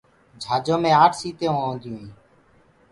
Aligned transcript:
جھآجو 0.41 0.75
مي 0.83 0.91
آٺ 1.03 1.11
سيٚٽينٚ 1.19 1.55
هونٚديونٚ 1.57 2.05